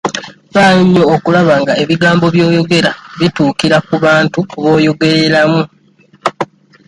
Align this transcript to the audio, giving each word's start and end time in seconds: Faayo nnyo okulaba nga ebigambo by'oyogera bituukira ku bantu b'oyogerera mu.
Faayo 0.53 0.81
nnyo 0.85 1.03
okulaba 1.15 1.53
nga 1.61 1.73
ebigambo 1.83 2.25
by'oyogera 2.33 2.91
bituukira 3.19 3.77
ku 3.87 3.95
bantu 4.05 4.37
b'oyogerera 4.63 5.41
mu. 5.51 5.63